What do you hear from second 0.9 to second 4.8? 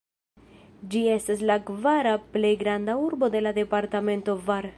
Ĝi estas la kvara plej granda urbo de la departemento Var.